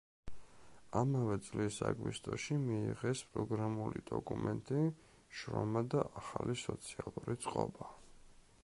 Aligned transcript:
ამავე 1.01 1.35
წლის 1.47 1.75
აგვისტოში 1.89 2.57
მიიღეს 2.63 3.21
პროგრამული 3.35 4.03
დოკუმენტი 4.09 4.83
„შრომა 5.41 5.87
და 5.95 6.03
ახალი 6.25 6.59
სოციალური 6.65 7.39
წყობა“. 7.47 7.93